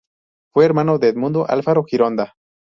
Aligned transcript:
Fue 0.51 0.65
hermano 0.65 0.97
de 0.97 1.09
Edmundo 1.09 1.45
Alfaro 1.47 1.83
Gironda. 1.83 2.33